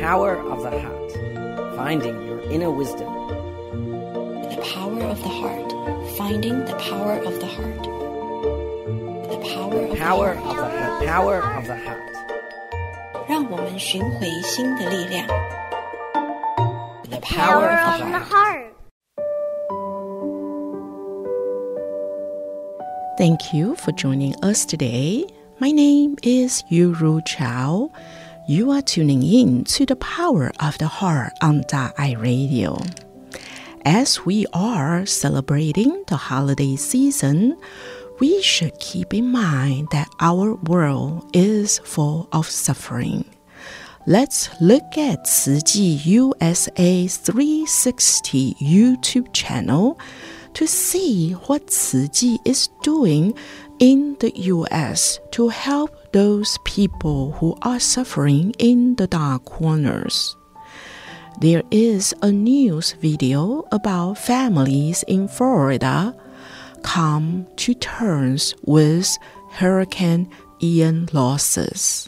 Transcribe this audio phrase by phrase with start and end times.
[0.00, 3.08] power of the heart, finding your inner wisdom.
[4.50, 5.72] The power of the heart,
[6.16, 7.82] finding the power of the heart.
[9.30, 10.72] The power of Power the of heart.
[11.00, 11.98] the, the power of the heart.
[13.28, 15.26] 让我们寻回心的力量。
[17.08, 18.28] The power power of of the the heart.
[18.28, 18.72] heart.
[23.18, 25.24] Thank you for joining us today.
[25.60, 27.90] My name is Yuru Chao.
[28.49, 32.77] You are tuning in to the Power of the Heart on I Radio.
[33.83, 37.57] As we are celebrating the holiday season,
[38.21, 43.25] we should keep in mind that our world is full of suffering.
[44.05, 49.99] Let's look at Tzu Chi USA 360 YouTube channel
[50.53, 53.33] to see what Tzu Chi is doing
[53.79, 60.35] in the US to help those people who are suffering in the dark corners.
[61.39, 66.15] There is a news video about families in Florida
[66.81, 69.15] come to terms with
[69.51, 70.29] Hurricane
[70.61, 72.07] Ian losses.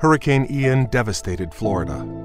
[0.00, 2.17] Hurricane Ian devastated Florida.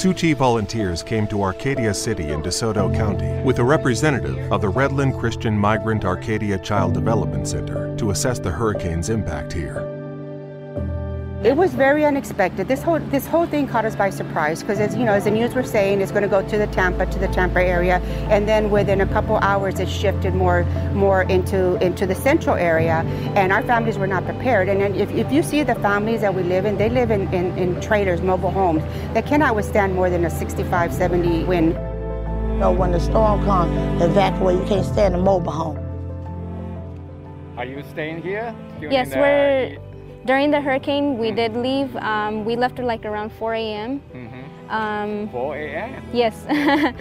[0.00, 5.20] Tzu volunteers came to Arcadia City in DeSoto County with a representative of the Redland
[5.20, 9.99] Christian Migrant Arcadia Child Development Center to assess the hurricane's impact here.
[11.42, 12.68] It was very unexpected.
[12.68, 15.30] This whole this whole thing caught us by surprise because, as you know, as the
[15.30, 17.96] news were saying, it's going to go to the Tampa to the Tampa area,
[18.28, 23.04] and then within a couple hours, it shifted more more into into the central area,
[23.36, 24.68] and our families were not prepared.
[24.68, 27.32] And then if, if you see the families that we live in, they live in,
[27.32, 28.82] in, in trailers, mobile homes
[29.14, 31.72] that cannot withstand more than a 65, 70 wind.
[31.72, 34.58] You know, when the storm comes, evacuate.
[34.58, 35.78] You can't stay in a mobile home.
[37.56, 38.54] Are you staying here?
[38.78, 39.89] during Yes, we're
[40.24, 41.18] during the hurricane.
[41.18, 41.94] We did leave.
[41.96, 44.00] Um, we left at like around 4 a.m.
[44.14, 44.70] Mhm.
[44.70, 46.02] Um, 4 a.m.
[46.12, 46.46] yes.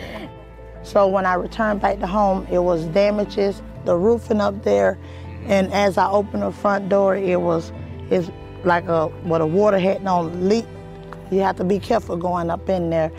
[0.81, 4.97] So when I returned back to home, it was damages, the roofing up there,
[5.46, 7.74] and as I opened the front door, it was
[8.09, 8.31] it's
[8.63, 10.66] like a what a water had no leak.
[11.31, 13.12] You have to be careful going up in there.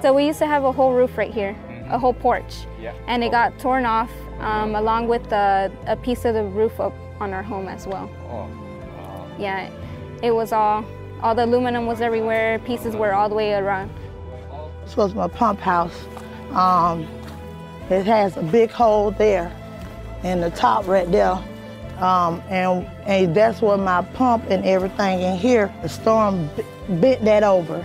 [0.00, 1.56] so we used to have a whole roof right here,
[1.90, 2.92] a whole porch, Yeah.
[3.08, 6.94] and it got torn off um, along with the, a piece of the roof up
[7.20, 8.08] on our home as well.
[8.30, 8.48] Oh,
[9.38, 9.70] Yeah,
[10.22, 10.84] it was all
[11.22, 12.58] all the aluminum was everywhere.
[12.60, 13.90] Pieces were all the way around.
[14.84, 16.06] This was my pump house.
[16.52, 17.06] Um,
[17.90, 19.50] it has a big hole there
[20.22, 21.42] in the top right there.
[21.98, 26.50] Um, and, and that's where my pump and everything in here, the storm
[26.88, 27.84] bent that over.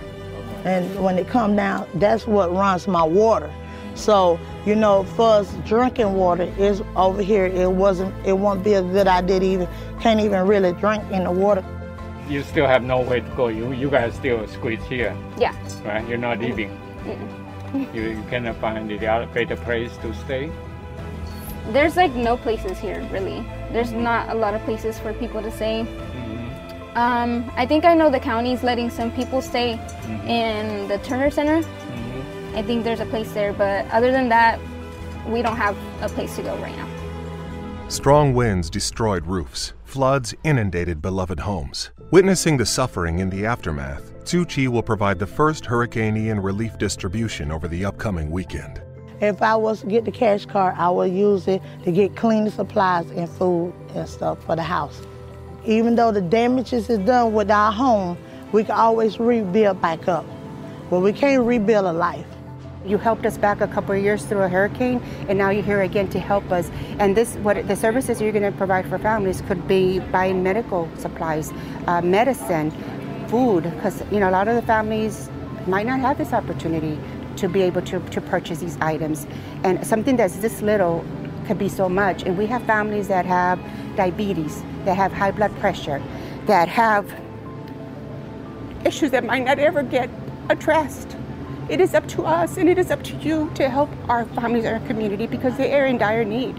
[0.64, 3.52] And when it come down, that's what runs my water.
[3.94, 8.74] So, you know, for us drinking water is over here, it wasn't, it won't be
[8.74, 9.68] a good idea to even,
[10.00, 11.64] can't even really drink in the water.
[12.28, 13.48] you still have nowhere to go.
[13.48, 15.52] You you guys still squeeze here, Yeah.
[15.84, 16.06] right?
[16.08, 16.70] You're not leaving.
[17.74, 20.50] You, you cannot find the other better place to stay.
[21.72, 23.44] There's like no places here really.
[23.72, 25.84] There's not a lot of places for people to stay.
[25.84, 26.96] Mm-hmm.
[26.96, 30.28] Um, I think I know the county's letting some people stay mm-hmm.
[30.28, 31.60] in the Turner Center.
[31.62, 32.01] Mm-hmm.
[32.54, 34.60] I think there's a place there, but other than that,
[35.26, 36.88] we don't have a place to go right now.
[37.88, 39.72] Strong winds destroyed roofs.
[39.84, 41.90] Floods inundated beloved homes.
[42.10, 46.78] Witnessing the suffering in the aftermath, Tzu Chi will provide the first Hurricane Ian relief
[46.78, 48.80] distribution over the upcoming weekend.
[49.20, 52.50] If I was to get the cash card, I would use it to get cleaning
[52.50, 55.00] supplies and food and stuff for the house.
[55.64, 58.18] Even though the damages is done with our home,
[58.52, 60.26] we can always rebuild back up.
[60.90, 62.26] But we can't rebuild a life.
[62.84, 65.82] You helped us back a couple of years through a hurricane, and now you're here
[65.82, 66.70] again to help us.
[66.98, 70.88] And this, what the services you're going to provide for families could be buying medical
[70.96, 71.52] supplies,
[71.86, 72.72] uh, medicine,
[73.28, 75.30] food, because you know a lot of the families
[75.66, 76.98] might not have this opportunity
[77.36, 79.26] to be able to, to purchase these items.
[79.62, 81.04] And something that's this little
[81.46, 82.24] could be so much.
[82.24, 83.60] And we have families that have
[83.96, 86.02] diabetes, that have high blood pressure,
[86.46, 87.12] that have
[88.84, 90.10] issues that might not ever get
[90.48, 91.16] addressed.
[91.68, 94.64] It is up to us and it is up to you to help our families
[94.64, 96.56] and our community because they are in dire need.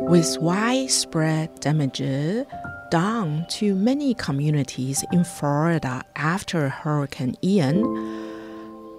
[0.00, 2.46] With widespread damages
[2.90, 7.82] done to many communities in Florida after Hurricane Ian,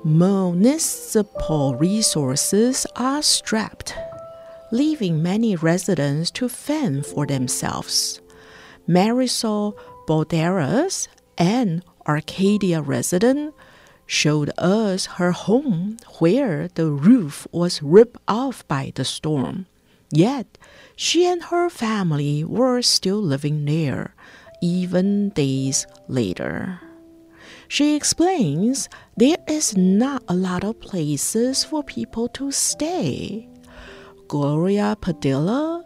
[0.04, 3.96] municipal resources are strapped,
[4.72, 8.22] leaving many residents to fend for themselves.
[8.88, 9.76] Marisol
[10.08, 11.08] Balderas,
[11.38, 13.54] an Arcadia resident,
[14.06, 19.66] showed us her home where the roof was ripped off by the storm.
[20.12, 20.58] Yet,
[20.96, 24.16] she and her family were still living there,
[24.62, 26.80] even days later.
[27.68, 28.88] She explains
[29.18, 33.50] there is not a lot of places for people to stay.
[34.28, 35.86] Gloria Padilla,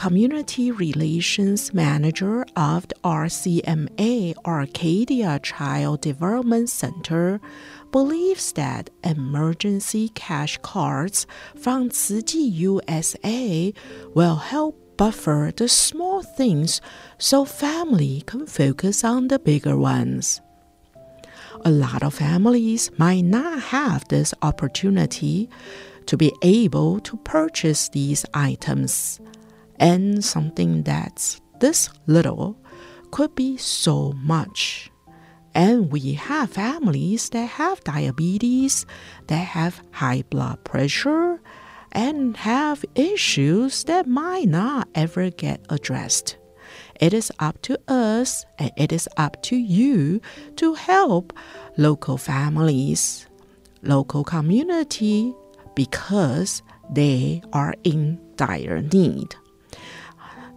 [0.00, 7.38] Community Relations Manager of the RCMA Arcadia Child Development Center,
[7.92, 13.74] believes that emergency cash cards from Chi USA
[14.14, 16.80] will help buffer the small things
[17.18, 20.40] so family can focus on the bigger ones.
[21.66, 25.50] A lot of families might not have this opportunity
[26.06, 29.20] to be able to purchase these items,
[29.80, 32.56] and something that's this little
[33.10, 34.90] could be so much.
[35.52, 38.86] And we have families that have diabetes,
[39.26, 41.40] that have high blood pressure,
[41.90, 46.36] and have issues that might not ever get addressed.
[47.00, 50.20] It is up to us and it is up to you
[50.56, 51.32] to help
[51.76, 53.26] local families,
[53.82, 55.34] local community,
[55.74, 56.62] because
[56.92, 59.34] they are in dire need.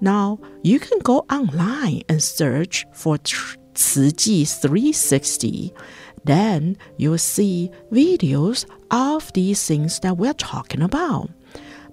[0.03, 5.73] Now, you can go online and search for Chi 360.
[6.25, 11.29] Then you'll see videos of these things that we're talking about.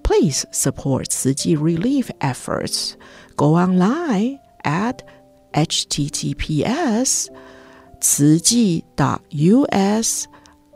[0.02, 2.96] Please support Chi relief efforts.
[3.36, 5.06] Go online at
[5.54, 7.28] https
[8.00, 8.88] tzuchi.us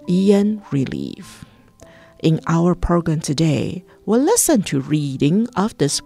[0.09, 1.45] en relief.
[2.23, 6.01] In our program today, we'll listen to reading of this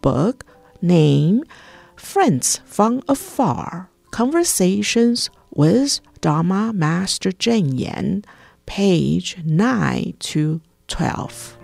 [0.00, 0.44] book
[0.80, 1.46] named
[1.96, 8.24] Friends from Afar Conversations with Dharma Master Cheng Yen,
[8.66, 11.58] page 9 to 12.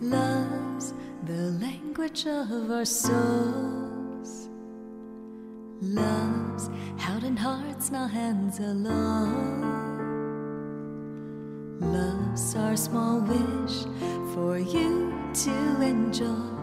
[0.00, 0.94] Love's
[1.24, 4.48] the language of our souls.
[5.94, 6.43] Held
[7.24, 9.62] in hearts, not hands alone.
[11.80, 13.84] Love's our small wish
[14.34, 16.54] for you to enjoy.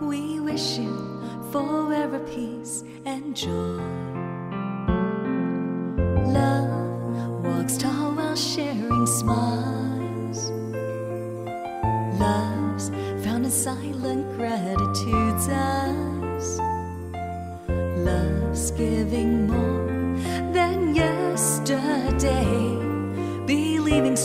[0.00, 1.20] We wish you
[1.50, 3.95] forever peace and joy.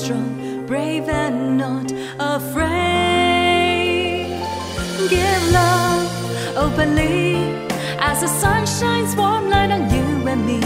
[0.03, 3.59] Strong, brave, and not afraid.
[5.09, 6.09] Give love
[6.57, 7.35] openly
[7.99, 10.61] as the sun shines warm light on you and me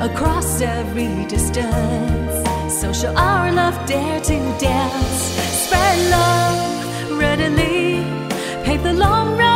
[0.00, 2.34] across every distance.
[2.80, 5.20] So shall our love dare to dance.
[5.62, 8.02] Spread love readily,
[8.64, 9.49] pave the long road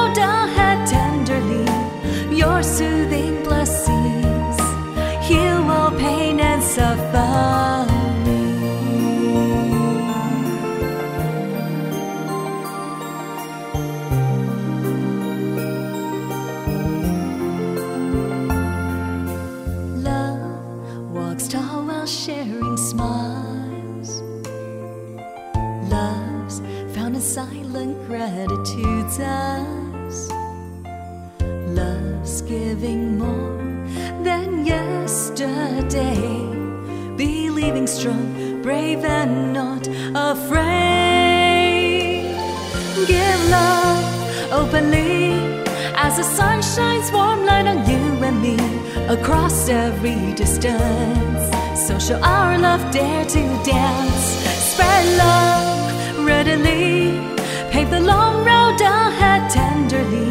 [53.28, 54.24] to dance.
[54.70, 57.18] Spread love readily,
[57.70, 60.28] pave the long road ahead tenderly.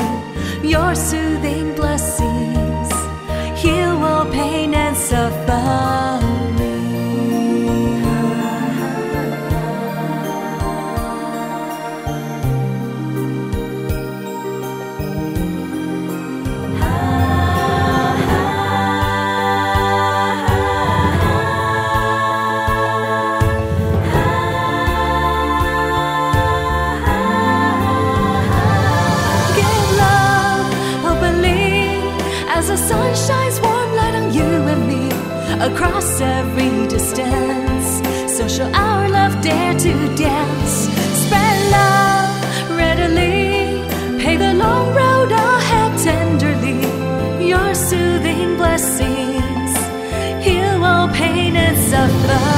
[0.67, 1.72] Your soothing
[36.03, 37.87] Cross every distance.
[38.35, 40.89] So shall our love, dare to dance.
[41.23, 43.87] Spread love readily.
[44.21, 46.81] Pay the long road ahead tenderly.
[47.47, 49.77] Your soothing blessings
[50.43, 52.52] heal all pain and suffering.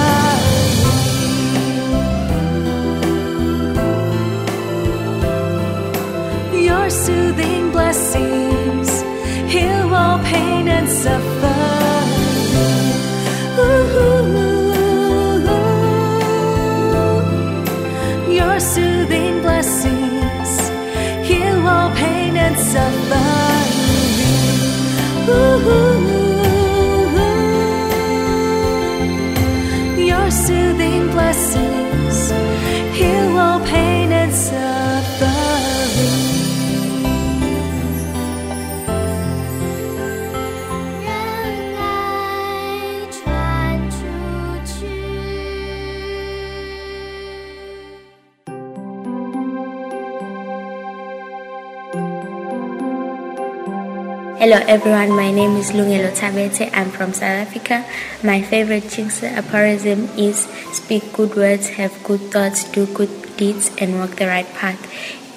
[54.38, 56.70] Hello everyone, my name is Lungelo Tabete.
[56.74, 57.86] I'm from South Africa.
[58.22, 60.44] My favorite Jingsi aphorism is
[60.76, 64.78] speak good words, have good thoughts, do good deeds, and walk the right path.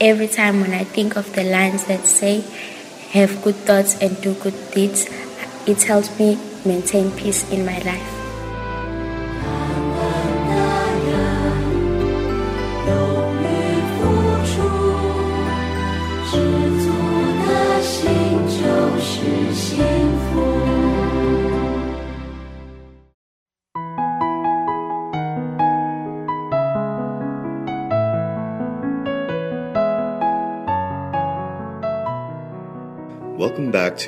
[0.00, 2.43] Every time when I think of the lines that say
[3.14, 5.07] have good thoughts and do good deeds,
[5.64, 6.37] it helps me
[6.67, 8.18] maintain peace in my life.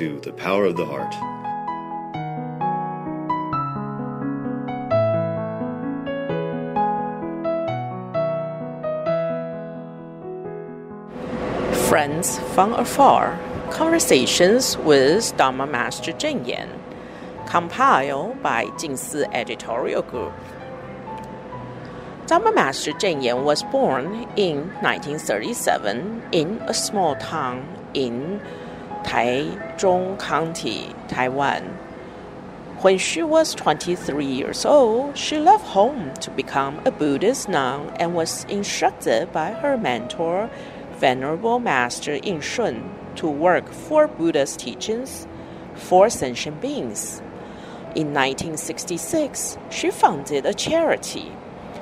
[0.01, 1.13] To The Power of the Heart.
[11.87, 13.39] Friends from afar
[13.69, 16.81] Conversations with Dharma Master Cheng Yen,
[17.45, 20.33] compiled by Jingsi Editorial Group.
[22.25, 28.41] Dharma Master Cheng Yen was born in 1937 in a small town in
[29.03, 31.77] Taichung County, Taiwan.
[32.81, 38.15] When she was 23 years old, she left home to become a Buddhist nun and
[38.15, 40.49] was instructed by her mentor,
[40.97, 45.27] Venerable Master Yin Shun, to work for Buddha's teachings
[45.75, 47.21] for sentient beings.
[47.93, 51.29] In 1966, she founded a charity,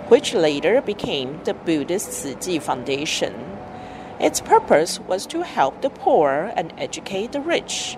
[0.10, 3.34] which later became the Buddhist Chi Foundation.
[4.20, 7.98] Its purpose was to help the poor and educate the rich,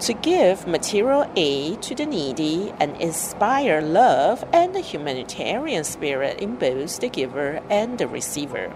[0.00, 6.56] to give material aid to the needy, and inspire love and the humanitarian spirit in
[6.56, 8.72] both the giver and the receiver.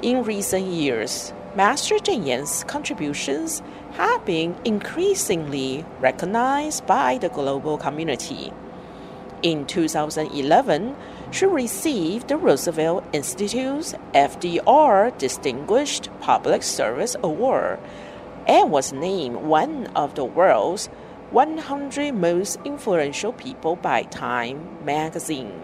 [0.00, 3.62] In recent years, Master Cheng Yen's contributions
[3.94, 8.52] have been increasingly recognized by the global community.
[9.42, 10.94] In 2011,
[11.30, 17.78] she received the Roosevelt Institute's FDR Distinguished Public Service Award
[18.46, 20.86] and was named one of the world's
[21.30, 25.62] 100 most influential people by Time magazine.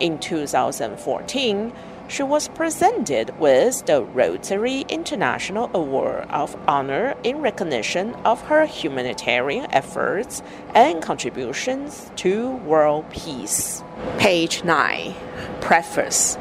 [0.00, 1.72] In 2014,
[2.10, 9.72] she was presented with the Rotary International Award of Honor in recognition of her humanitarian
[9.72, 10.42] efforts
[10.74, 13.84] and contributions to world peace.
[14.18, 15.14] Page 9
[15.60, 16.36] Preface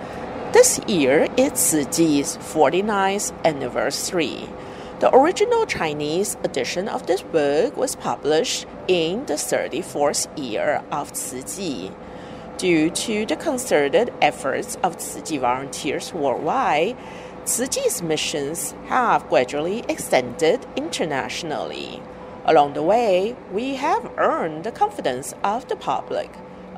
[0.54, 4.50] This year is Chi's 49th anniversary.
[5.02, 11.92] The original Chinese edition of this book was published in the 34th year of Chi.
[12.60, 16.98] Due to the concerted efforts of Chi volunteers worldwide,
[17.46, 22.02] Chi's missions have gradually extended internationally.
[22.44, 26.30] Along the way, we have earned the confidence of the public,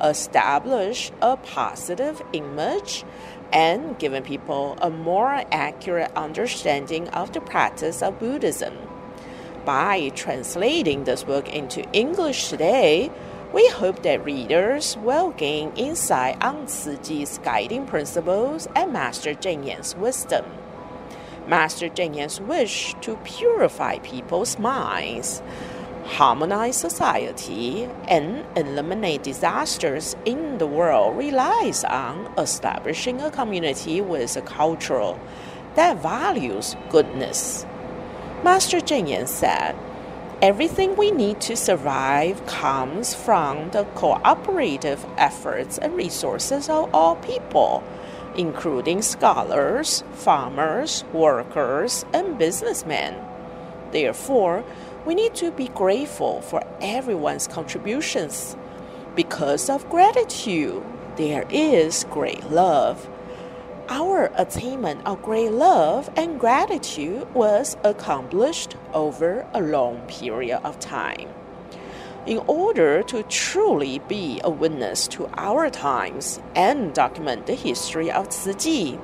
[0.04, 3.04] established a positive image,
[3.52, 8.78] and given people a more accurate understanding of the practice of Buddhism.
[9.66, 13.10] By translating this book into English today,
[13.54, 19.96] we hope that readers will gain insight on Chi's guiding principles and Master Cheng Yen's
[19.96, 20.46] wisdom.
[21.48, 25.42] Master Cheng Yen's wish to purify people's minds,
[26.06, 34.42] harmonize society, and eliminate disasters in the world relies on establishing a community with a
[34.42, 35.18] culture
[35.76, 37.66] that values goodness.
[38.44, 39.76] Master Cheng Yen said,
[40.42, 47.84] Everything we need to survive comes from the cooperative efforts and resources of all people,
[48.36, 53.16] including scholars, farmers, workers, and businessmen.
[53.92, 54.64] Therefore,
[55.06, 58.58] we need to be grateful for everyone's contributions.
[59.16, 60.84] Because of gratitude,
[61.18, 63.08] there is great love
[63.92, 71.28] our attainment of great love and gratitude was accomplished over a long period of time.
[72.26, 78.30] In order to truly be a witness to our times and document the history of
[78.30, 78.98] Chi,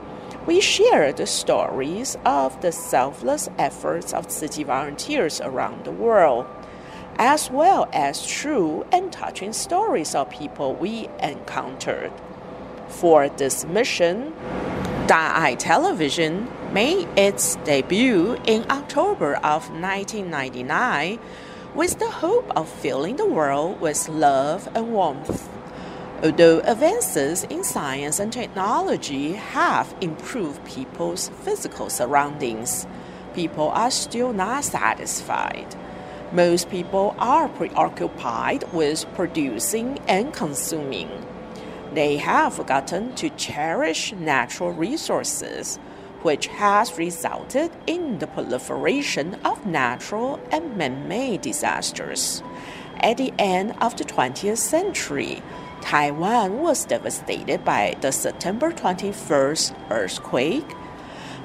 [0.46, 6.46] we share the stories of the selfless efforts of Chi volunteers around the world,
[7.18, 12.14] as well as true and touching stories of people we encountered.
[12.88, 14.34] For this mission,
[15.08, 21.18] Da'ai Television made its debut in October of 1999
[21.74, 25.48] with the hope of filling the world with love and warmth.
[26.22, 32.86] Although advances in science and technology have improved people's physical surroundings,
[33.34, 35.74] people are still not satisfied.
[36.34, 41.10] Most people are preoccupied with producing and consuming.
[41.94, 45.78] They have forgotten to cherish natural resources,
[46.22, 52.44] which has resulted in the proliferation of natural and man made disasters.
[53.00, 55.42] At the end of the 20th century,
[55.82, 60.76] Taiwan was devastated by the September 21st earthquake.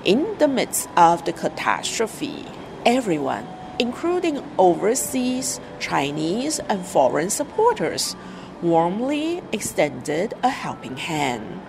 [0.04, 2.44] In the midst of the catastrophe,
[2.84, 3.46] everyone,
[3.78, 8.16] including overseas, Chinese, and foreign supporters,
[8.62, 11.61] warmly extended a helping hand.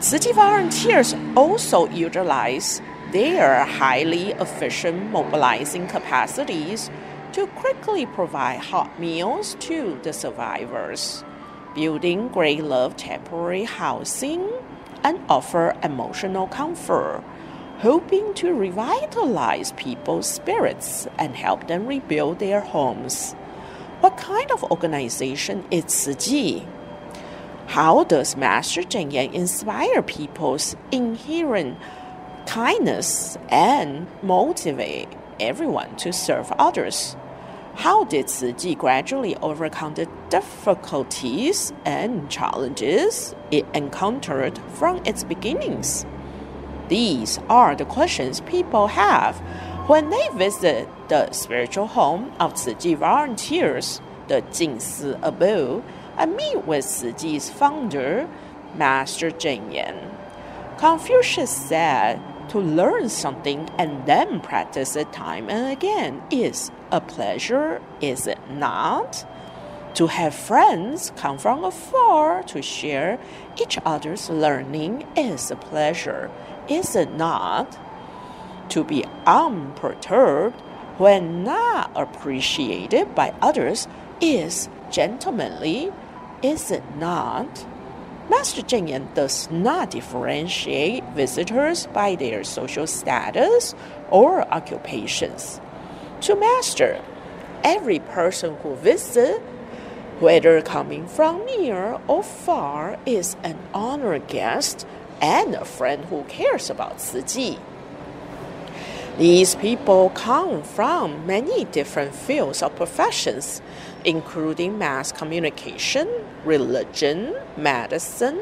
[0.00, 2.80] Tzu Chi volunteers also utilize
[3.12, 6.90] their highly efficient mobilizing capacities
[7.32, 11.24] to quickly provide hot meals to the survivors,
[11.74, 14.48] building Great Love temporary housing,
[15.02, 17.22] and offer emotional comfort,
[17.78, 23.34] hoping to revitalize people's spirits and help them rebuild their homes.
[24.12, 26.66] What kind of organization is Chi?
[27.68, 31.78] How does Master Cheng Yen inspire people's inherent
[32.44, 35.08] kindness and motivate
[35.40, 37.16] everyone to serve others?
[37.76, 46.04] How did Chi gradually overcome the difficulties and challenges it encountered from its beginnings?
[46.88, 49.40] These are the questions people have
[49.86, 55.82] when they visit the spiritual home of Chi volunteers, the Jingsi Abode,
[56.16, 56.84] and meet with
[57.18, 58.28] Chi's founder,
[58.76, 60.10] Master Cheng Yen.
[60.78, 67.80] Confucius said, to learn something and then practice it time and again is a pleasure,
[68.00, 69.24] is it not?
[69.94, 73.18] To have friends come from afar to share
[73.60, 76.30] each other's learning is a pleasure,
[76.68, 77.78] is it not?
[78.72, 80.58] To be unperturbed
[80.96, 83.86] when not appreciated by others
[84.18, 85.92] is gentlemanly,
[86.42, 87.66] is it not?
[88.30, 93.74] Master Cheng Yen does not differentiate visitors by their social status
[94.10, 95.60] or occupations.
[96.22, 96.98] To Master,
[97.62, 99.40] every person who visits,
[100.18, 104.86] whether coming from near or far, is an honored guest
[105.20, 107.58] and a friend who cares about Chi.
[109.18, 113.60] These people come from many different fields of professions,
[114.06, 116.08] including mass communication,
[116.46, 118.40] religion, medicine,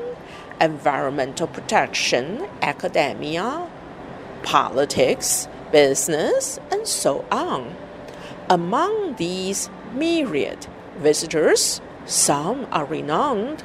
[0.60, 3.68] environmental protection, academia,
[4.44, 7.74] politics, business, and so on.
[8.48, 13.64] Among these myriad visitors, some are renowned.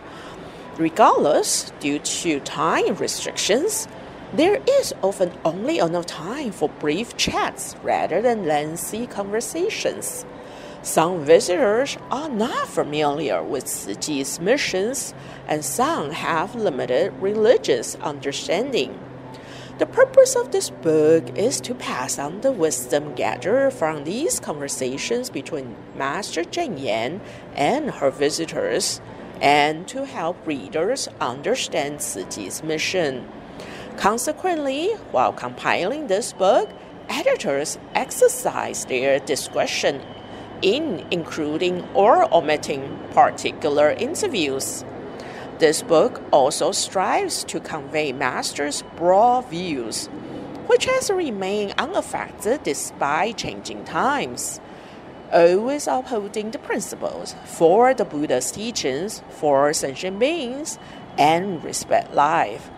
[0.78, 3.88] Regardless, due to time restrictions,
[4.36, 10.26] there is often only enough time for brief chats rather than lengthy conversations.
[10.82, 13.66] Some visitors are not familiar with
[14.02, 15.14] Chi's missions,
[15.48, 19.00] and some have limited religious understanding.
[19.78, 25.30] The purpose of this book is to pass on the wisdom gathered from these conversations
[25.30, 27.20] between Master Cheng Yen
[27.56, 29.02] and her visitors,
[29.42, 33.28] and to help readers understand Chi's mission.
[33.98, 36.70] Consequently, while compiling this book,
[37.08, 40.02] editors exercise their discretion
[40.62, 44.84] in including or omitting particular interviews.
[45.60, 50.08] This book also strives to convey Master's broad views,
[50.68, 54.60] which has remained unaffected despite changing times,
[55.32, 60.78] always upholding the principles for the Buddha's teachings for sentient beings
[61.18, 62.70] and respect life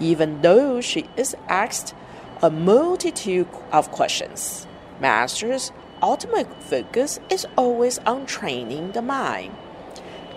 [0.00, 1.94] even though she is asked
[2.42, 4.66] a multitude of questions.
[5.00, 9.54] Master's ultimate focus is always on training the mind.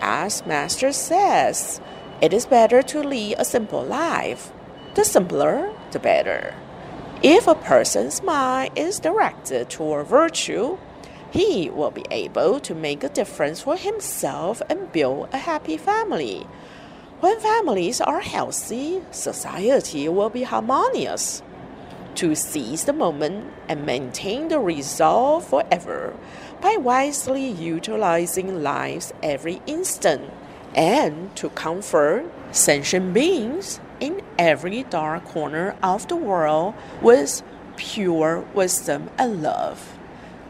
[0.00, 1.80] As Master says,
[2.20, 4.52] it is better to lead a simple life.
[4.94, 6.54] The simpler, the better.
[7.22, 10.78] If a person's mind is directed toward virtue,
[11.30, 16.46] he will be able to make a difference for himself and build a happy family
[17.20, 21.42] when families are healthy, society will be harmonious.
[22.16, 26.14] To seize the moment and maintain the resolve forever
[26.60, 30.30] by wisely utilizing life's every instant,
[30.74, 37.42] and to comfort sentient beings in every dark corner of the world with
[37.76, 39.98] pure wisdom and love.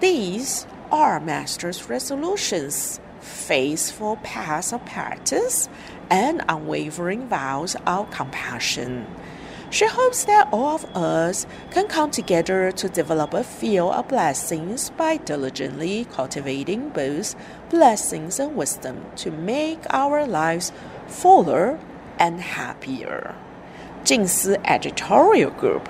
[0.00, 5.68] These are Master's resolutions, faithful paths of practice
[6.10, 9.06] and unwavering vows of compassion.
[9.70, 14.90] She hopes that all of us can come together to develop a field of blessings
[14.90, 17.34] by diligently cultivating both
[17.68, 20.72] blessings and wisdom to make our lives
[21.06, 21.78] fuller
[22.18, 23.34] and happier.
[24.04, 25.82] 静思 Editorial Group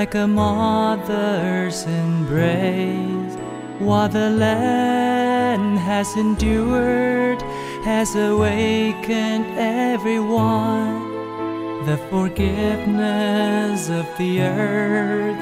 [0.00, 3.34] like a mother's embrace?
[3.78, 7.40] What the land has endured
[7.82, 10.98] has awakened everyone.
[11.86, 15.40] The forgiveness of the earth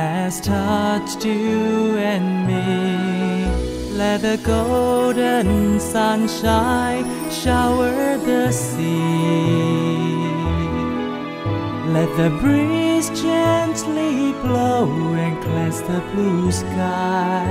[0.00, 3.96] has touched you and me.
[3.96, 9.83] Let the golden sunshine shower the sea.
[11.94, 17.46] Let the breeze gently blow and cleanse the blue sky.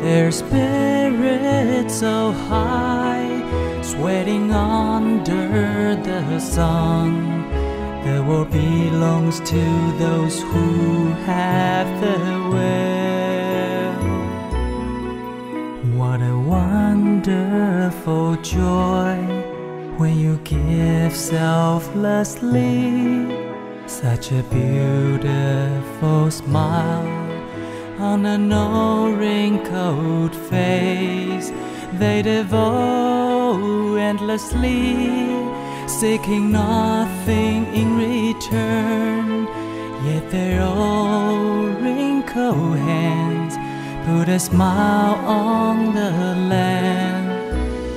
[0.00, 7.42] Their spirits so high, sweating under the sun.
[8.06, 9.62] The world belongs to
[9.98, 12.16] those who have the
[12.54, 13.92] will.
[15.98, 19.39] What a wonderful joy
[20.00, 22.56] when you give selflessly
[23.86, 27.06] such a beautiful smile
[27.98, 31.52] on a no wrinkled face.
[31.92, 35.28] They devote endlessly,
[35.86, 39.46] seeking nothing in return.
[40.06, 43.54] Yet their old wrinkled hands
[44.06, 46.10] put a smile on the
[46.48, 46.99] land.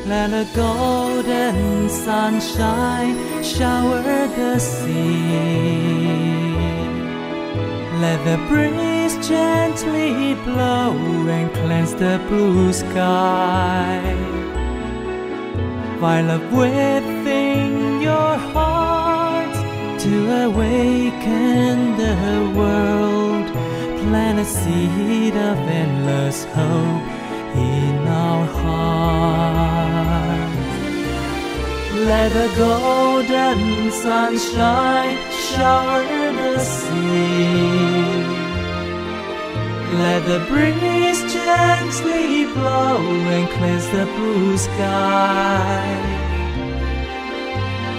[0.06, 6.14] Let a golden sunshine shower the sea.
[8.02, 10.92] Let the breeze gently blow
[11.30, 14.02] and cleanse the blue sky.
[16.02, 19.56] Love within your heart
[20.00, 20.14] to
[20.46, 23.48] awaken the world.
[24.04, 27.08] Plant a seed of endless hope
[27.56, 28.46] in our
[32.06, 38.24] Let the golden sunshine shower the sea.
[40.04, 42.98] Let the breeze gently blow
[43.36, 45.86] and cleanse the blue sky.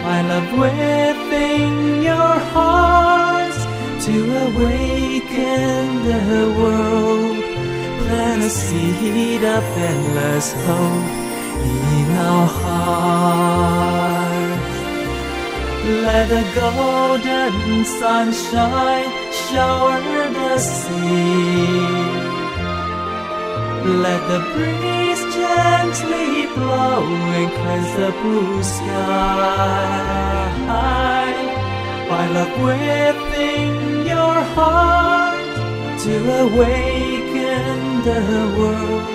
[0.03, 3.55] Find love within your heart
[4.07, 7.37] to awaken the world.
[8.05, 11.24] Plant a seed of endless hope
[11.65, 13.65] in our heart.
[16.05, 19.11] Let the golden sunshine
[19.47, 20.01] shower
[20.39, 22.25] the sea.
[24.05, 27.05] Let the breeze gently blow
[27.39, 30.05] and cleanse the blue sky.
[32.09, 35.39] Find love within your heart
[36.05, 38.21] to awaken the
[38.59, 39.14] world.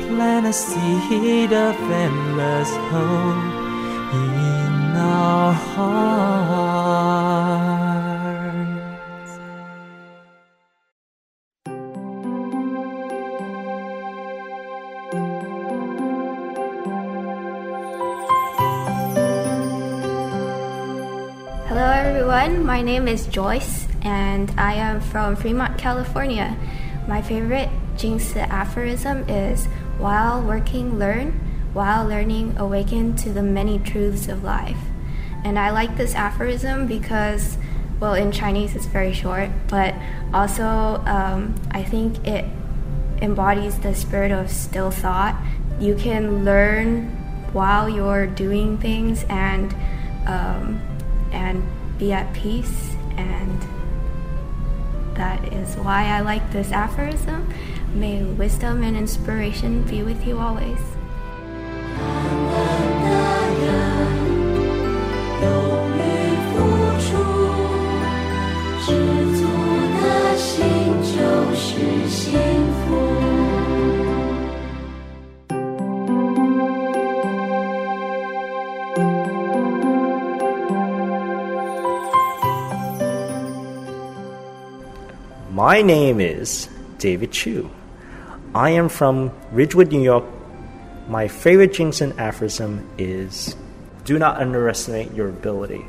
[0.08, 3.44] Plant a seed of endless hope
[4.14, 6.69] in our hearts.
[22.80, 26.56] My name is Joyce, and I am from Fremont, California.
[27.10, 29.66] My favorite Jingsi aphorism is
[29.98, 31.34] While working, learn,
[31.74, 34.80] while learning, awaken to the many truths of life.
[35.44, 37.58] And I like this aphorism because,
[38.00, 39.94] well, in Chinese it's very short, but
[40.34, 42.46] also um, I think it
[43.22, 45.38] embodies the spirit of still thought.
[45.82, 47.10] You can learn
[47.52, 49.76] while you're doing things and
[50.26, 50.80] um,
[51.34, 51.62] and
[52.00, 53.62] be at peace and
[55.16, 57.54] that is why I like this aphorism.
[57.94, 60.80] May wisdom and inspiration be with you always.
[85.70, 87.70] My name is David Chu.
[88.56, 90.26] I am from Ridgewood, New York.
[91.08, 93.56] My favorite Jingsi aphorism is
[94.04, 95.86] do not underestimate your ability.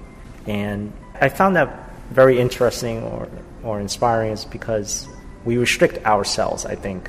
[0.47, 3.31] And I found that very interesting or,
[3.63, 5.09] or inspiring is because
[5.47, 7.09] we restrict ourselves, I think,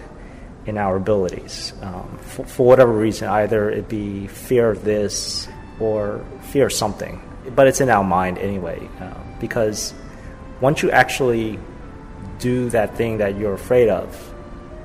[0.66, 6.24] in our abilities um, for, for, whatever reason, either it be fear of this or
[6.44, 7.22] fear of something.
[7.54, 9.94] But it's in our mind anyway, uh, because
[10.62, 11.60] once you actually
[12.42, 14.34] do that thing that you're afraid of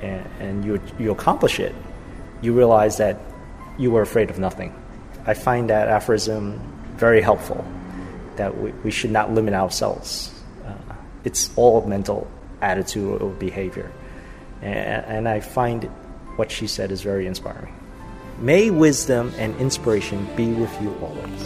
[0.01, 1.75] and, and you, you accomplish it,
[2.43, 3.19] you realize that
[3.79, 4.73] you were afraid of nothing.
[5.27, 6.61] I find that aphorism
[6.97, 7.65] very helpful,
[8.37, 10.33] that we, we should not limit ourselves.
[10.65, 10.75] Uh,
[11.25, 13.91] it's all mental attitude or behavior.
[14.63, 15.85] And, and I find
[16.37, 17.75] what she said is very inspiring.
[18.39, 21.43] May wisdom and inspiration be with you always.